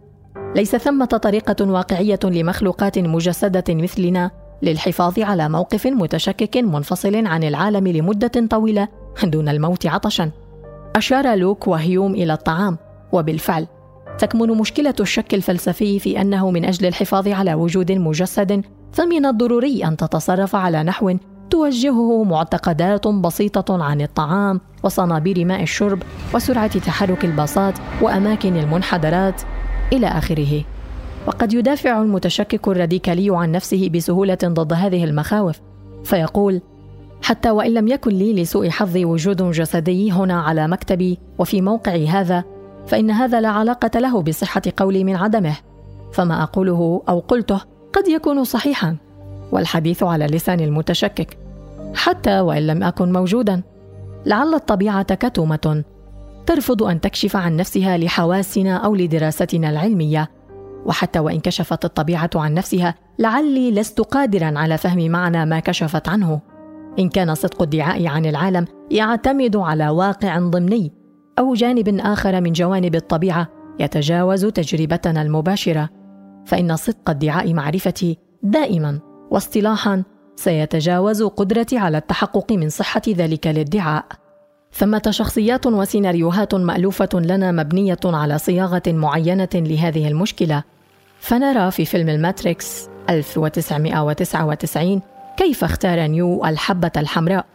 ليس 0.55 0.75
ثمة 0.75 1.05
طريقة 1.05 1.65
واقعية 1.65 2.19
لمخلوقات 2.23 2.99
مجسدة 2.99 3.63
مثلنا 3.69 4.31
للحفاظ 4.61 5.19
على 5.19 5.49
موقف 5.49 5.87
متشكك 5.87 6.57
منفصل 6.57 7.27
عن 7.27 7.43
العالم 7.43 7.87
لمدة 7.87 8.47
طويلة 8.49 8.87
دون 9.23 9.49
الموت 9.49 9.85
عطشا. 9.85 10.31
أشار 10.95 11.35
لوك 11.35 11.67
وهيوم 11.67 12.13
إلى 12.13 12.33
الطعام 12.33 12.77
وبالفعل 13.11 13.67
تكمن 14.17 14.47
مشكلة 14.47 14.93
الشك 14.99 15.33
الفلسفي 15.33 15.99
في 15.99 16.21
أنه 16.21 16.51
من 16.51 16.65
أجل 16.65 16.85
الحفاظ 16.85 17.27
على 17.27 17.53
وجود 17.53 17.91
مجسد 17.91 18.63
فمن 18.93 19.25
الضروري 19.25 19.85
أن 19.85 19.97
تتصرف 19.97 20.55
على 20.55 20.83
نحو 20.83 21.17
توجهه 21.49 22.23
معتقدات 22.23 23.07
بسيطة 23.07 23.83
عن 23.83 24.01
الطعام 24.01 24.61
وصنابير 24.83 25.45
ماء 25.45 25.63
الشرب 25.63 26.03
وسرعة 26.33 26.79
تحرك 26.79 27.25
الباصات 27.25 27.73
وأماكن 28.01 28.57
المنحدرات 28.57 29.41
إلى 29.93 30.07
آخره. 30.07 30.63
وقد 31.27 31.53
يدافع 31.53 32.01
المتشكك 32.01 32.67
الراديكالي 32.67 33.37
عن 33.37 33.51
نفسه 33.51 33.89
بسهولة 33.89 34.37
ضد 34.43 34.73
هذه 34.73 35.03
المخاوف 35.03 35.59
فيقول 36.03 36.61
حتى 37.21 37.49
وإن 37.49 37.73
لم 37.73 37.87
يكن 37.87 38.11
لي 38.11 38.41
لسوء 38.41 38.69
حظي 38.69 39.05
وجود 39.05 39.51
جسدي 39.51 40.11
هنا 40.11 40.41
على 40.41 40.67
مكتبي 40.67 41.19
وفي 41.39 41.61
موقعي 41.61 42.07
هذا 42.07 42.43
فإن 42.87 43.11
هذا 43.11 43.41
لا 43.41 43.49
علاقة 43.49 43.99
له 43.99 44.21
بصحة 44.21 44.61
قولي 44.77 45.03
من 45.03 45.15
عدمه. 45.15 45.57
فما 46.11 46.43
أقوله 46.43 47.01
أو 47.09 47.19
قلته 47.19 47.61
قد 47.93 48.07
يكون 48.07 48.43
صحيحا 48.43 48.97
والحديث 49.51 50.03
على 50.03 50.25
لسان 50.25 50.59
المتشكك 50.59 51.37
حتى 51.95 52.39
وإن 52.39 52.67
لم 52.67 52.83
أكن 52.83 53.11
موجودا. 53.11 53.61
لعل 54.25 54.53
الطبيعة 54.53 55.15
كتومة. 55.15 55.83
ترفض 56.45 56.83
أن 56.83 57.01
تكشف 57.01 57.35
عن 57.35 57.55
نفسها 57.55 57.97
لحواسنا 57.97 58.75
أو 58.77 58.95
لدراستنا 58.95 59.69
العلمية. 59.69 60.31
وحتى 60.85 61.19
وإن 61.19 61.39
كشفت 61.39 61.85
الطبيعة 61.85 62.29
عن 62.35 62.53
نفسها 62.53 62.95
لعلي 63.19 63.71
لست 63.71 64.01
قادرا 64.01 64.59
على 64.59 64.77
فهم 64.77 65.09
معنى 65.11 65.45
ما 65.45 65.59
كشفت 65.59 66.09
عنه. 66.09 66.41
إن 66.99 67.09
كان 67.09 67.35
صدق 67.35 67.61
الدعاء 67.61 68.07
عن 68.07 68.25
العالم 68.25 68.65
يعتمد 68.91 69.55
على 69.55 69.89
واقع 69.89 70.39
ضمني 70.39 70.93
أو 71.39 71.53
جانب 71.53 71.99
آخر 71.99 72.41
من 72.41 72.51
جوانب 72.51 72.95
الطبيعة 72.95 73.47
يتجاوز 73.79 74.45
تجربتنا 74.45 75.21
المباشرة. 75.21 76.00
فإن 76.45 76.75
صدق 76.75 77.09
ادعاء 77.09 77.53
معرفتي 77.53 78.17
دائما 78.43 78.99
واصطلاحا 79.31 80.03
سيتجاوز 80.35 81.23
قدرتي 81.23 81.77
على 81.77 81.97
التحقق 81.97 82.51
من 82.51 82.69
صحة 82.69 83.01
ذلك 83.09 83.47
الادعاء. 83.47 84.05
ثمة 84.73 85.01
شخصيات 85.09 85.67
وسيناريوهات 85.67 86.55
مألوفة 86.55 87.09
لنا 87.13 87.51
مبنية 87.51 87.99
على 88.05 88.37
صياغة 88.37 88.83
معينة 88.87 89.49
لهذه 89.55 90.07
المشكلة. 90.07 90.63
فنرى 91.19 91.71
في 91.71 91.85
فيلم 91.85 92.09
الماتريكس 92.09 92.89
1999 93.09 95.01
كيف 95.37 95.63
اختار 95.63 96.07
نيو 96.07 96.45
الحبة 96.45 96.91
الحمراء 96.97 97.45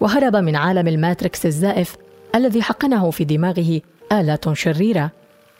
وهرب 0.00 0.36
من 0.36 0.56
عالم 0.56 0.88
الماتريكس 0.88 1.46
الزائف 1.46 1.96
الذي 2.34 2.62
حقنه 2.62 3.10
في 3.10 3.24
دماغه 3.24 3.80
آلة 4.12 4.52
شريرة. 4.52 5.10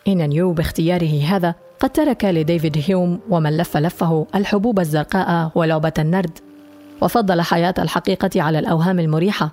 إن 0.09 0.29
نيو 0.29 0.53
باختياره 0.53 1.23
هذا 1.23 1.55
قد 1.81 1.91
ترك 1.91 2.25
لديفيد 2.25 2.85
هيوم 2.87 3.21
ومن 3.31 3.57
لف 3.57 3.77
لفه 3.77 4.27
الحبوب 4.35 4.81
الزرقاء 4.81 5.51
ولعبة 5.55 5.93
النرد. 5.99 6.39
وفضل 7.01 7.41
حياة 7.41 7.75
الحقيقة 7.79 8.43
على 8.43 8.59
الأوهام 8.59 9.01
المريحة. 9.01 9.51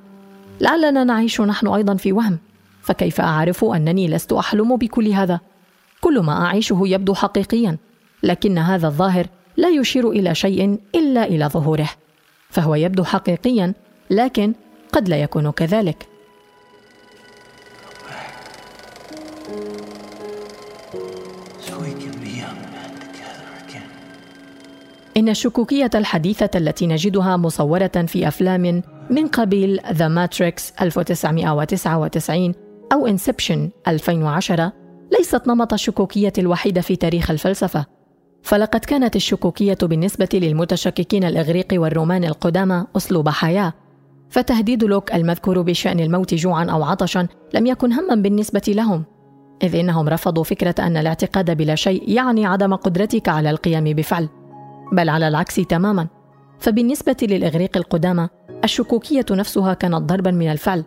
لعلنا 0.61 1.03
نعيش 1.03 1.41
نحن 1.41 1.67
أيضا 1.67 1.95
في 1.95 2.11
وهم. 2.13 2.39
فكيف 2.81 3.21
أعرف 3.21 3.65
أنني 3.65 4.07
لست 4.07 4.33
أحلم 4.33 4.75
بكل 4.75 5.07
هذا؟ 5.07 5.39
كل 6.01 6.19
ما 6.19 6.45
أعيشه 6.45 6.81
يبدو 6.83 7.13
حقيقيا. 7.13 7.77
لكن 8.23 8.57
هذا 8.57 8.87
الظاهر 8.87 9.27
لا 9.57 9.69
يشير 9.69 10.09
إلى 10.09 10.35
شيء 10.35 10.79
إلا 10.95 11.23
إلى 11.23 11.45
ظهوره. 11.45 11.89
فهو 12.49 12.75
يبدو 12.75 13.03
حقيقيا 13.03 13.73
لكن 14.09 14.53
قد 14.91 15.09
لا 15.09 15.17
يكون 15.17 15.51
كذلك. 15.51 16.12
إن 25.17 25.29
الشكوكية 25.29 25.89
الحديثة 25.95 26.49
التي 26.55 26.87
نجدها 26.87 27.37
مصورة 27.37 27.87
في 27.87 28.27
أفلام 28.27 28.81
من 29.09 29.27
قبيل 29.27 29.79
The 29.91 30.07
Matrix 30.07 30.73
1999 30.81 32.53
أو 32.93 33.07
Inception 33.07 33.69
2010 33.87 34.73
ليست 35.17 35.47
نمط 35.47 35.73
الشكوكية 35.73 36.33
الوحيد 36.37 36.79
في 36.79 36.95
تاريخ 36.95 37.31
الفلسفة. 37.31 37.85
فلقد 38.43 38.79
كانت 38.79 39.15
الشكوكية 39.15 39.77
بالنسبة 39.81 40.29
للمتشككين 40.33 41.23
الإغريق 41.23 41.67
والرومان 41.73 42.23
القدامى 42.23 42.85
أسلوب 42.97 43.29
حياة. 43.29 43.73
فتهديد 44.29 44.83
لوك 44.83 45.13
المذكور 45.13 45.61
بشأن 45.61 45.99
الموت 45.99 46.33
جوعا 46.33 46.65
أو 46.65 46.83
عطشا 46.83 47.27
لم 47.53 47.65
يكن 47.65 47.93
هما 47.93 48.15
بالنسبة 48.15 48.61
لهم 48.67 49.03
إذ 49.63 49.75
إنهم 49.75 50.09
رفضوا 50.09 50.43
فكرة 50.43 50.75
أن 50.79 50.97
الاعتقاد 50.97 51.57
بلا 51.57 51.75
شيء 51.75 52.09
يعني 52.09 52.45
عدم 52.45 52.75
قدرتك 52.75 53.29
على 53.29 53.49
القيام 53.49 53.83
بفعل. 53.83 54.29
بل 54.91 55.09
على 55.09 55.27
العكس 55.27 55.55
تماما. 55.55 56.07
فبالنسبة 56.59 57.15
للإغريق 57.21 57.77
القدامى 57.77 58.27
الشكوكية 58.63 59.25
نفسها 59.31 59.73
كانت 59.73 59.95
ضربا 59.95 60.31
من 60.31 60.51
الفعل. 60.51 60.85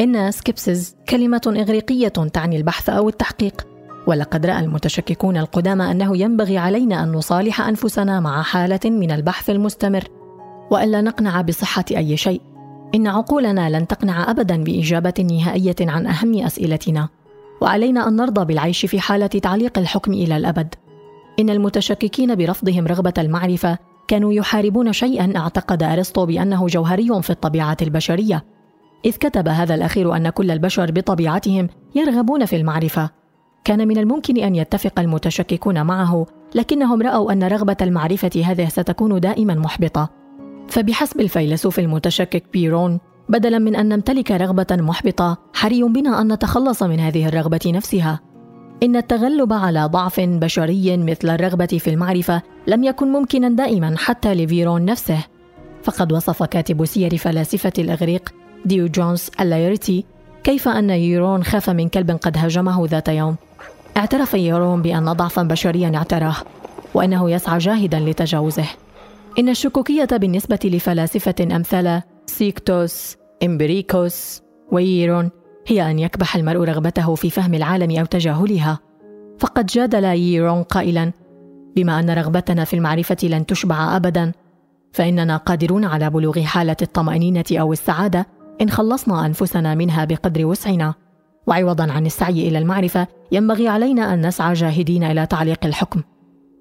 إن 0.00 0.30
سكيبسز 0.30 0.96
كلمة 1.08 1.40
إغريقية 1.46 2.08
تعني 2.08 2.56
البحث 2.56 2.90
أو 2.90 3.08
التحقيق. 3.08 3.66
ولقد 4.06 4.46
رأى 4.46 4.60
المتشككون 4.60 5.36
القدامى 5.36 5.90
أنه 5.90 6.16
ينبغي 6.16 6.58
علينا 6.58 7.02
أن 7.02 7.12
نصالح 7.12 7.60
أنفسنا 7.60 8.20
مع 8.20 8.42
حالة 8.42 8.80
من 8.84 9.10
البحث 9.10 9.50
المستمر. 9.50 10.04
وإلا 10.70 11.00
نقنع 11.00 11.40
بصحة 11.40 11.84
أي 11.90 12.16
شيء. 12.16 12.40
إن 12.94 13.06
عقولنا 13.06 13.78
لن 13.78 13.86
تقنع 13.86 14.30
ابدا 14.30 14.64
بإجابة 14.64 15.26
نهائية 15.30 15.76
عن 15.80 16.06
أهم 16.06 16.44
أسئلتنا. 16.44 17.08
وعلينا 17.60 18.08
أن 18.08 18.16
نرضى 18.16 18.44
بالعيش 18.44 18.86
في 18.86 19.00
حالة 19.00 19.26
تعليق 19.26 19.78
الحكم 19.78 20.12
إلى 20.12 20.36
الأبد. 20.36 20.74
إن 21.40 21.50
المتشككين 21.50 22.34
برفضهم 22.34 22.86
رغبة 22.86 23.12
المعرفة 23.18 23.78
كانوا 24.08 24.32
يحاربون 24.32 24.92
شيئا 24.92 25.32
أعتقد 25.36 25.82
أرسطو 25.82 26.26
بأنه 26.26 26.66
جوهري 26.66 27.22
في 27.22 27.30
الطبيعة 27.30 27.76
البشرية. 27.82 28.44
إذ 29.04 29.12
كتب 29.12 29.48
هذا 29.48 29.74
الأخير 29.74 30.16
أن 30.16 30.30
كل 30.30 30.50
البشر 30.50 30.90
بطبيعتهم 30.90 31.68
يرغبون 31.94 32.44
في 32.44 32.56
المعرفة. 32.56 33.10
كان 33.64 33.88
من 33.88 33.98
الممكن 33.98 34.36
أن 34.36 34.54
يتفق 34.54 35.00
المتشككون 35.00 35.82
معه 35.86 36.26
لكنهم 36.54 37.02
رأوا 37.02 37.32
أن 37.32 37.42
رغبة 37.42 37.76
المعرفة 37.82 38.30
هذه 38.44 38.68
ستكون 38.68 39.20
دائما 39.20 39.54
محبطة. 39.54 40.10
فبحسب 40.68 41.20
الفيلسوف 41.20 41.78
المتشكك 41.78 42.44
بيرون 42.52 42.98
بدلا 43.28 43.58
من 43.58 43.76
أن 43.76 43.88
نمتلك 43.88 44.30
رغبة 44.30 44.66
محبطة 44.70 45.38
حري 45.54 45.82
بنا 45.82 46.20
أن 46.20 46.32
نتخلص 46.32 46.82
من 46.82 47.00
هذه 47.00 47.28
الرغبة 47.28 47.60
نفسها. 47.66 48.20
إن 48.82 48.96
التغلب 48.96 49.52
على 49.52 49.84
ضعف 49.84 50.20
بشري 50.20 50.96
مثل 50.96 51.30
الرغبة 51.30 51.66
في 51.66 51.90
المعرفة 51.90 52.42
لم 52.66 52.84
يكن 52.84 53.12
ممكنا 53.12 53.48
دائما 53.48 53.94
حتى 53.98 54.34
لفيرون 54.34 54.84
نفسه. 54.84 55.24
فقد 55.82 56.12
وصف 56.12 56.42
كاتب 56.42 56.84
سير 56.84 57.16
فلاسفة 57.16 57.72
الإغريق 57.78 58.34
ديوجانس 58.64 59.30
اللايرتي 59.40 60.04
كيف 60.44 60.68
أن 60.68 60.90
بيرون 60.90 61.44
خاف 61.44 61.70
من 61.70 61.88
كلب 61.88 62.10
قد 62.10 62.38
هاجمه 62.38 62.86
ذات 62.86 63.08
يوم. 63.08 63.36
اعترف 63.96 64.34
بيرون 64.34 64.82
بأن 64.82 65.12
ضعفا 65.12 65.42
بشريا 65.42 65.96
اعتراه 65.96 66.36
وأنه 66.94 67.30
يسعى 67.30 67.58
جاهدا 67.58 68.00
لتجاوزه. 68.00 68.66
إن 69.38 69.48
الشكوكية 69.48 70.08
بالنسبة 70.12 70.58
لفلاسفة 70.64 71.56
أمثال 71.56 72.02
سيكتوس 72.26 73.16
إمبريكوس 73.42 74.42
وبيرون 74.72 75.30
هي 75.66 75.90
أن 75.90 75.98
يكبح 75.98 76.36
المرء 76.36 76.64
رغبته 76.64 77.14
في 77.14 77.30
فهم 77.30 77.54
العالم 77.54 77.98
أو 77.98 78.04
تجاهلها. 78.04 78.78
فقد 79.38 79.66
جادل 79.66 80.04
بيرون 80.04 80.62
قائلا 80.62 81.12
بما 81.76 82.00
أن 82.00 82.10
رغبتنا 82.10 82.64
في 82.64 82.76
المعرفة 82.76 83.16
لن 83.22 83.46
تشبع 83.46 83.96
ابدا 83.96 84.32
فإننا 84.92 85.36
قادرون 85.36 85.84
على 85.84 86.10
بلوغ 86.10 86.42
حالة 86.42 86.76
الطمأنينة 86.82 87.44
أو 87.52 87.72
السعادة 87.72 88.26
إن 88.60 88.70
خلصنا 88.70 89.26
أنفسنا 89.26 89.74
منها 89.74 90.04
بقدر 90.04 90.46
وسعنا. 90.46 90.94
وعوضا 91.46 91.92
عن 91.92 92.06
السعي 92.06 92.48
إلى 92.48 92.58
المعرفة 92.58 93.06
ينبغي 93.32 93.68
علينا 93.68 94.14
أن 94.14 94.26
نسعى 94.26 94.54
جاهدين 94.54 95.04
إلى 95.04 95.26
تعليق 95.26 95.66
الحكم. 95.66 96.02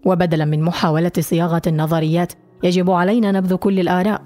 وبدلا 0.06 0.46
من 0.46 0.62
محاولة 0.62 1.12
صياغة 1.20 1.62
النظريات 1.68 2.34
يجب 2.64 2.92
علينا 2.92 3.32
نبذ 3.32 3.56
كل 3.56 3.80
الآراء. 3.80 4.22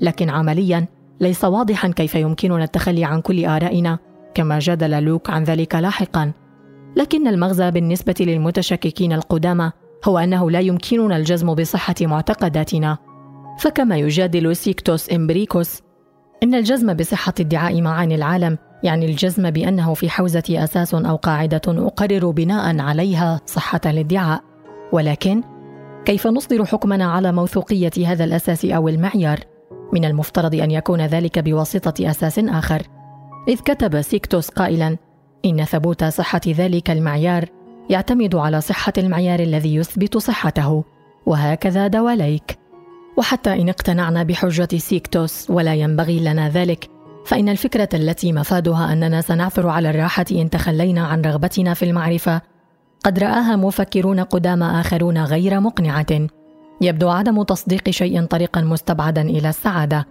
لكن 0.00 0.30
عمليا 0.30 0.86
ليس 1.20 1.44
واضحا 1.44 1.88
كيف 1.88 2.14
يمكننا 2.14 2.64
التخلي 2.64 3.04
عن 3.04 3.20
كل 3.20 3.46
آرائنا. 3.46 3.98
كما 4.34 4.58
جادل 4.58 5.02
لوك 5.02 5.30
عن 5.30 5.44
ذلك 5.44 5.74
لاحقا. 5.74 6.32
لكن 6.96 7.28
المغزى 7.28 7.70
بالنسبة 7.70 8.14
للمتشككين 8.20 9.12
القدامى 9.12 9.72
هو 10.04 10.18
أنه 10.18 10.50
لا 10.50 10.60
يمكننا 10.60 11.16
الجزم 11.16 11.54
بصحة 11.54 11.94
معتقداتنا. 12.00 12.98
فكما 13.58 13.96
يجادل 13.96 14.56
سيكتوس 14.56 15.12
إمبريكوس 15.12 15.82
إن 16.42 16.54
الجزم 16.54 16.94
بصحة 16.94 17.34
ادعاء 17.40 17.82
ما 17.82 17.93
عن 17.93 18.14
العالم 18.14 18.58
يعني 18.82 19.06
الجزم 19.06 19.50
بأنه 19.50 19.94
في 19.94 20.10
حوزة 20.10 20.42
أساس 20.50 20.94
أو 20.94 21.16
قاعدة 21.16 21.62
نقرر 21.68 22.30
بناء 22.30 22.80
عليها 22.80 23.40
صحة 23.46 23.80
الادعاء 23.86 24.40
ولكن 24.92 25.42
كيف 26.04 26.26
نصدر 26.26 26.64
حكمنا 26.64 27.04
على 27.04 27.32
موثوقية 27.32 27.90
هذا 28.06 28.24
الأساس 28.24 28.64
أو 28.64 28.88
المعيار؟ 28.88 29.38
من 29.92 30.04
المفترض 30.04 30.54
أن 30.54 30.70
يكون 30.70 31.00
ذلك 31.00 31.38
بواسطة 31.38 32.10
أساس 32.10 32.38
آخر. 32.38 32.82
إذ 33.48 33.60
كتب 33.60 34.00
سيكتوس 34.00 34.48
قائلا 34.48 34.96
إن 35.44 35.64
ثبوت 35.64 36.04
صحة 36.04 36.40
ذلك 36.46 36.90
المعيار 36.90 37.44
يعتمد 37.90 38.34
على 38.34 38.60
صحة 38.60 38.92
المعيار 38.98 39.40
الذي 39.40 39.74
يثبت 39.74 40.16
صحته 40.18 40.84
وهكذا 41.26 41.86
دواليك. 41.86 42.58
وحتى 43.16 43.52
إن 43.52 43.68
اقتنعنا 43.68 44.22
بحجة 44.22 44.76
سيكتوس 44.76 45.50
ولا 45.50 45.74
ينبغي 45.74 46.20
لنا 46.20 46.48
ذلك 46.48 46.88
فإن 47.26 47.48
الفكرة 47.48 47.88
التي 47.94 48.32
مفادها 48.32 48.92
أننا 48.92 49.20
سنعثر 49.20 49.68
على 49.68 49.90
الراحة 49.90 50.24
إن 50.32 50.50
تخلينا 50.50 51.06
عن 51.06 51.22
رغبتنا 51.22 51.74
في 51.74 51.84
المعرفة 51.84 52.40
قد 53.04 53.18
رآها 53.18 53.56
مفكرون 53.56 54.20
قدامى 54.20 54.66
آخرون 54.66 55.24
غير 55.24 55.60
مقنعة. 55.60 56.26
يبدو 56.80 57.08
عدم 57.08 57.42
تصديق 57.42 57.90
شيء 57.90 58.24
طريقا 58.24 58.60
مستبعدا 58.60 59.22
إلى 59.22 59.48
السعادة. 59.48 60.06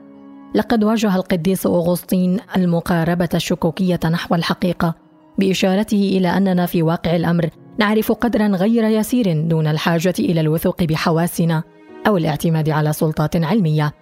لقد 0.56 0.84
واجه 0.84 1.16
القديس 1.16 1.66
أغسطين 1.66 2.40
المقاربة 2.58 3.30
الشكوكية 3.34 4.00
نحو 4.12 4.36
الحقيقة 4.36 4.96
بإشارته 5.38 6.12
إلى 6.18 6.28
أننا 6.28 6.66
في 6.66 6.84
واقع 6.84 7.16
الأمر 7.16 7.50
نعرف 7.80 8.12
قدرا 8.12 8.48
غير 8.48 8.84
يسير 8.84 9.48
دون 9.48 9.68
الحاجة 9.68 10.14
إلى 10.20 10.42
الوثوق 10.42 10.84
بحواسنا 10.84 11.64
أو 12.08 12.18
الاعتماد 12.18 12.70
على 12.70 12.94
سلطات 12.94 13.36
علمية. 13.36 13.94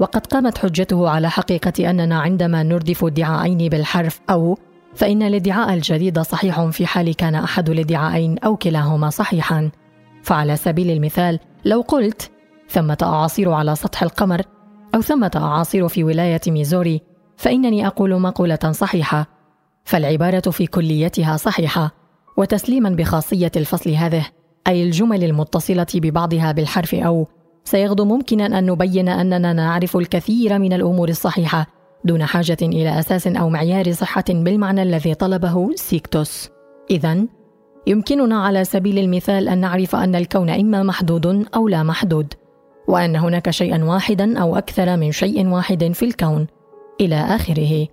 وقد 0.00 0.26
قامت 0.26 0.58
حجته 0.58 1.08
على 1.08 1.30
حقيقة 1.30 1.90
أننا 1.90 2.20
عندما 2.20 2.62
نردف 2.62 3.04
ادعاءين 3.04 3.68
بالحرف 3.68 4.20
أو 4.30 4.58
فإن 4.94 5.22
الادعاء 5.22 5.74
الجديد 5.74 6.20
صحيح 6.20 6.60
في 6.60 6.86
حال 6.86 7.14
كان 7.14 7.34
أحد 7.34 7.70
الادعاءين 7.70 8.38
أو 8.38 8.56
كلاهما 8.56 9.10
صحيحا. 9.10 9.70
فعلى 10.22 10.56
سبيل 10.56 10.90
المثال 10.90 11.38
لو 11.64 11.80
قلت 11.80 12.30
ثمة 12.68 12.98
أعاصير 13.02 13.52
على 13.52 13.74
سطح 13.74 14.02
القمر 14.02 14.42
أو 14.94 15.00
ثمة 15.00 15.30
أعاصير 15.36 15.88
في 15.88 16.04
ولاية 16.04 16.40
ميزوري 16.46 17.00
فإنني 17.36 17.86
أقول 17.86 18.20
مقولة 18.20 18.72
صحيحة. 18.72 19.26
فالعبارة 19.84 20.50
في 20.50 20.66
كليتها 20.66 21.36
صحيحة 21.36 21.94
وتسليما 22.36 22.90
بخاصية 22.90 23.52
الفصل 23.56 23.90
هذه 23.90 24.26
أي 24.66 24.82
الجمل 24.82 25.24
المتصلة 25.24 25.86
ببعضها 25.94 26.52
بالحرف 26.52 26.94
أو. 26.94 27.26
سيغدو 27.64 28.04
ممكنا 28.04 28.58
أن 28.58 28.66
نبين 28.66 29.08
أننا 29.08 29.52
نعرف 29.52 29.96
الكثير 29.96 30.58
من 30.58 30.72
الأمور 30.72 31.08
الصحيحة 31.08 31.66
دون 32.04 32.24
حاجة 32.24 32.56
إلى 32.62 32.98
أساس 32.98 33.26
أو 33.26 33.48
معيار 33.48 33.92
صحة 33.92 34.24
بالمعنى 34.28 34.82
الذي 34.82 35.14
طلبه 35.14 35.70
سيكتوس. 35.74 36.48
إذا 36.90 37.26
يمكننا 37.86 38.42
على 38.42 38.64
سبيل 38.64 38.98
المثال 38.98 39.48
أن 39.48 39.58
نعرف 39.58 39.96
أن 39.96 40.14
الكون 40.14 40.50
إما 40.50 40.82
محدود 40.82 41.46
أو 41.54 41.68
لا 41.68 41.82
محدود، 41.82 42.34
وأن 42.88 43.16
هناك 43.16 43.50
شيئا 43.50 43.84
واحدا 43.84 44.38
أو 44.38 44.56
أكثر 44.56 44.96
من 44.96 45.12
شيء 45.12 45.46
واحد 45.46 45.92
في 45.92 46.04
الكون، 46.04 46.46
إلى 47.00 47.16
آخره. 47.16 47.88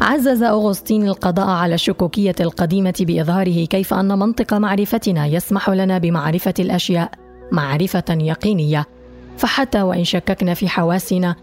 عزز 0.00 0.42
أغسطين 0.42 1.08
القضاء 1.08 1.48
على 1.48 1.74
الشكوكية 1.74 2.34
القديمة 2.40 2.94
بإظهاره 3.00 3.64
كيف 3.64 3.94
أن 3.94 4.18
منطق 4.18 4.54
معرفتنا 4.54 5.26
يسمح 5.26 5.70
لنا 5.70 5.98
بمعرفة 5.98 6.54
الأشياء 6.58 7.10
معرفة 7.52 8.04
يقينية. 8.10 8.86
فحتى 9.36 9.82
وإن 9.82 10.04
شككنا 10.04 10.54
في 10.54 10.68
حواسنا 10.68 11.34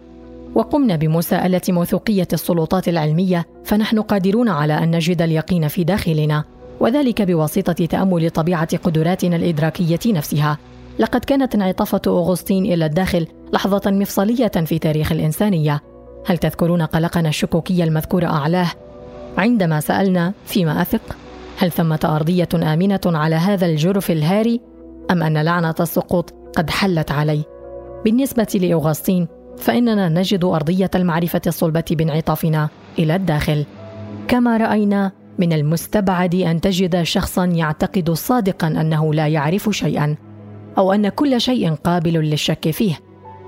وقمنا 0.56 0.96
بمساءلة 0.96 1.62
موثوقية 1.70 2.28
السلطات 2.34 2.88
العلمية 2.88 3.46
فنحن 3.64 4.02
قادرون 4.02 4.50
على 4.50 4.74
أن 4.74 4.96
نجد 4.96 5.22
اليقين 5.22 5.68
في 5.68 5.84
داخلنا. 5.84 6.44
وذلك 6.80 7.22
بواسطة 7.22 7.86
تأمل 7.86 8.30
طبيعة 8.30 8.78
قدراتنا 8.78 9.36
الإدراكية 9.36 10.00
نفسها. 10.06 10.58
لقد 11.00 11.26
كانت 11.26 11.56
انعطافة 11.56 12.02
أغسطين 12.08 12.66
إلى 12.66 12.86
الداخل 12.86 13.28
لحظة 13.54 13.92
مفصلية 13.92 14.48
في 14.48 14.80
تاريخ 14.80 15.12
الإنسانية. 15.12 15.82
هل 16.26 16.38
تذكرون 16.38 16.82
قلقنا 16.82 17.30
الشكوكي 17.30 17.84
المذكور 17.84 18.26
أعلاه؟ 18.26 18.72
عندما 19.38 19.80
سألنا 19.80 20.34
فيما 20.46 20.82
أثق 20.82 21.02
هل 21.58 21.72
ثمة 21.72 22.00
أرضية 22.04 22.50
آمنة 22.56 23.02
على 23.06 23.36
هذا 23.36 23.66
الجرف 23.66 24.12
الهاري 24.12 24.62
أم 25.12 25.24
أن 25.24 25.38
لعنة 25.38 25.76
السقوط 25.80 26.34
قد 26.58 26.70
حلت 26.70 27.12
علي؟ 27.12 27.44
بالنسبة 28.06 28.60
لأوغسطين 28.62 29.28
فإننا 29.58 30.10
نجد 30.10 30.44
أرضية 30.44 30.92
المعرفة 30.96 31.42
الصلبة 31.48 31.84
بانعطافنا 31.92 32.70
إلى 33.00 33.16
الداخل. 33.16 33.66
كما 34.28 34.58
رأينا 34.58 35.12
من 35.40 35.54
المستبعد 35.54 36.36
أن 36.36 36.62
تجد 36.62 37.04
شخصا 37.04 37.46
يعتقد 37.46 38.12
صادقا 38.12 38.68
أنه 38.68 39.14
لا 39.14 39.28
يعرف 39.28 39.70
شيئا 39.70 40.16
أو 40.78 40.94
أن 40.94 41.10
كل 41.10 41.42
شيء 41.42 41.74
قابل 41.74 42.14
للشك 42.14 42.72
فيه. 42.72 43.00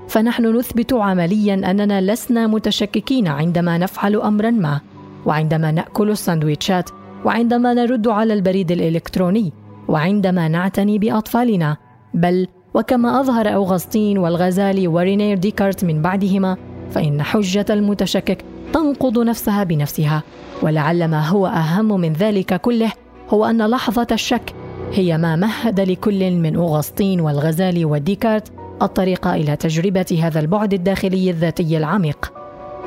فنحن 0.08 0.56
نثبت 0.56 0.92
عمليا 0.92 1.54
أننا 1.54 2.00
لسنا 2.00 2.46
متشككين 2.46 3.28
عندما 3.28 3.78
نفعل 3.78 4.16
أمرا 4.16 4.50
ما 4.50 4.80
وعندما 5.26 5.70
نأكل 5.70 6.10
السندويتشات 6.10 6.90
وعندما 7.24 7.74
نرد 7.74 8.08
على 8.08 8.34
البريد 8.34 8.72
الإلكتروني 8.72 9.52
وعندما 9.88 10.48
نعتني 10.48 10.98
بأطفالنا. 10.98 11.76
بل 12.14 12.46
وكما 12.74 13.20
أظهر 13.20 13.54
أوغسطين 13.54 14.18
والغزالي 14.18 14.88
ورينير 14.88 15.38
ديكارت 15.38 15.84
من 15.84 16.02
بعدهما 16.02 16.56
فإن 16.90 17.22
حجة 17.22 17.66
المتشكك 17.70 18.44
تنقض 18.72 19.18
نفسها 19.18 19.64
بنفسها. 19.64 20.22
ولعل 20.62 21.08
ما 21.08 21.28
هو 21.28 21.46
أهم 21.46 22.00
من 22.00 22.12
ذلك 22.12 22.60
كله 22.60 22.92
هو 23.30 23.44
أن 23.44 23.66
لحظة 23.66 24.06
الشك 24.12 24.54
هي 24.92 25.18
ما 25.18 25.36
مهد 25.36 25.80
لكل 25.80 26.30
من 26.30 26.56
أوغسطين 26.56 27.20
والغزالي 27.20 27.84
وديكارت 27.84 28.52
الطريق 28.82 29.26
إلى 29.26 29.56
تجربة 29.56 30.20
هذا 30.22 30.40
البعد 30.40 30.74
الداخلي 30.74 31.30
الذاتي 31.30 31.78
العميق. 31.78 32.32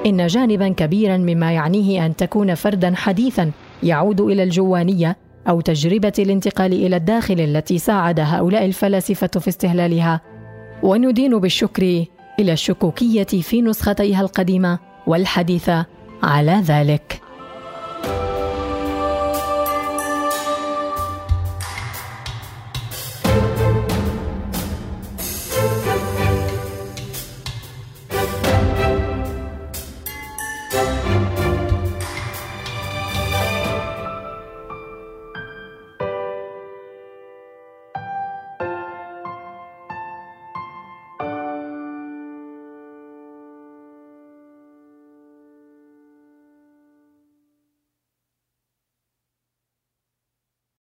إن 0.06 0.28
جانبا 0.28 0.70
كبيرا 0.70 1.18
مما 1.18 1.52
يعنيه 1.52 2.06
أن 2.06 2.16
تكون 2.16 2.56
فردا 2.56 2.94
حديثا 2.96 3.52
يعود 3.84 4.22
إلى 4.22 4.44
الجوانية 4.44 5.18
أو 5.50 5.62
تجربة 5.62 6.14
الانتقال 6.20 6.74
إلى 6.74 6.96
الداخل 6.96 7.40
التي 7.40 7.78
ساعد 7.78 8.20
هؤلاء 8.20 8.66
الفلاسفة 8.66 9.28
في 9.28 9.48
استهلالها. 9.48 10.22
وندين 10.84 11.40
بالشكر 11.40 12.06
إلى 12.40 12.54
الشكوكية 12.54 13.24
في 13.24 13.62
نسختيها 13.62 14.22
القديمة. 14.22 14.91
والحديثه 15.08 15.86
على 16.24 16.52
ذلك. 16.52 17.22